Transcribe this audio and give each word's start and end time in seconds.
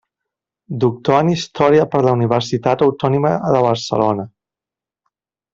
Doctor 0.83 1.17
en 1.17 1.29
Història 1.33 1.85
per 1.91 2.01
la 2.07 2.15
Universitat 2.19 2.83
Autònoma 2.89 3.35
de 3.57 3.63
Barcelona. 3.69 4.27